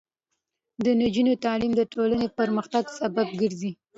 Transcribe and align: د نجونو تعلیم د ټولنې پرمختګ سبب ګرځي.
د 0.83 0.85
نجونو 1.01 1.33
تعلیم 1.45 1.71
د 1.77 1.81
ټولنې 1.93 2.27
پرمختګ 2.39 2.83
سبب 2.99 3.27
ګرځي. 3.41 3.71